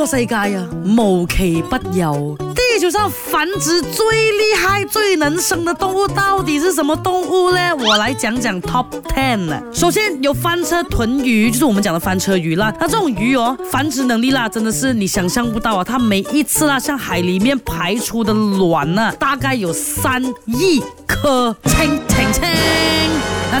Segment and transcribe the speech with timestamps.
[0.00, 2.36] 个世界啊，无奇不有。
[2.54, 3.82] 地球上繁殖最
[4.30, 7.74] 厉害、最能生的动物到底是什么动物呢？
[7.76, 9.60] 我来讲讲 top ten 呢。
[9.74, 12.72] 首先有翻车豚鱼，就是我们讲的翻车鱼啦。
[12.78, 15.82] 那这种鱼哦，繁殖能力啦，真的是你想象不到啊。
[15.82, 21.54] 它每一次啦，向海里面排出的卵呢，大概有三亿颗。
[21.64, 22.77] 请请请。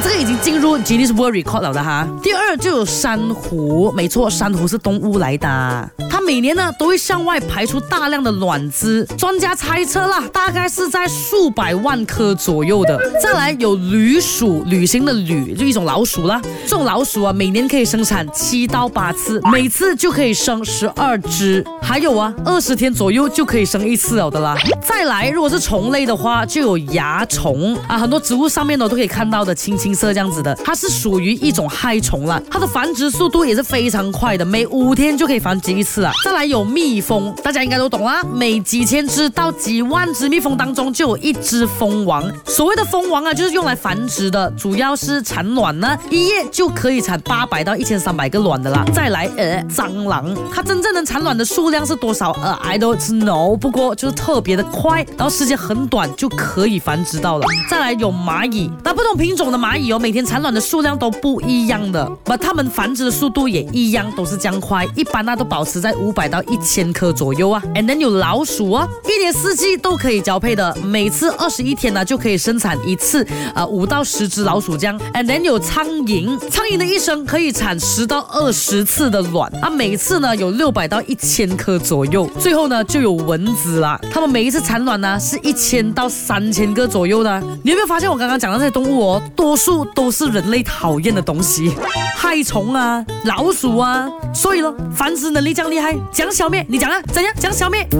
[0.00, 2.06] 这个已经进入吉尼斯 World Record 了的哈。
[2.22, 5.90] 第二就有珊瑚，没错，珊瑚是动物来的。
[6.08, 12.96] 它每年呢都会向外排出大量的卵子，专家猜测啦，大概是在数百万颗左右的。
[13.20, 16.40] 再来有旅鼠，旅行的旅就一种老鼠啦。
[16.62, 21.64] 这种老鼠啊，每年可以生产七到八次，每次就可以生十二只。
[21.82, 24.56] 还有啊，二十天左右就可以生一次了的啦。
[24.86, 29.87] 再来如果是虫类的话，就有蚜虫啊，很多植物上面呢都可以看到的，轻轻。
[29.88, 36.12] 金色这样子的，它是属于一种害虫了，它的繁殖速度也是非常快的，每五天就可以繁殖一次啊。
[36.22, 48.84] 再来有蜜蜂，大家应该都懂啦，每几千只到几万只蜜蜂当中就有一只蜂王，所谓的蜂王啊就是用来繁殖的，主要是产卵呢，一夜就可以产八百到一千三百个卵的啦。
[48.94, 52.30] 再来呃蟑螂，它真正能产卵的数量是多少？
[52.32, 57.46] 呃 I don't know，不过就是特别的快，然后时间很短就可以繁殖到了。
[57.70, 59.77] 再来有蚂蚁，它不同品种的蚂蚁。
[59.86, 64.84] 有每天产卵的数量都不一样的，把它们繁殖的速度也一样，都是这样快。
[64.96, 67.62] 一般呢都保持在五百到一千颗左右啊。
[67.76, 74.98] And then 有老鼠啊，一年四季都可以交配的，每次二十一天呢就可以生产一次，啊，五到十只老鼠这样。
[75.14, 82.28] And then 有苍蝇，苍蝇的一生可以产十到二十次的卵，啊，每次呢有六百到一千颗左右。
[82.38, 87.38] 最后呢就有蚊子啦，它们每一次产卵呢是一千到三千个左右的。
[87.62, 89.56] 你有没有发现我刚刚讲的这些动物哦，多？
[89.56, 89.67] 数。
[89.94, 91.72] 都是人类讨厌的东西，
[92.16, 97.86] 害虫啊，老鼠啊，所以呢，繁殖能力样厉害，讲消灭，你讲啊，怎样讲消灭？
[97.88, 97.96] 你